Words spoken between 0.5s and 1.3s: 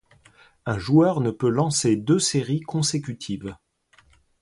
Un joueur ne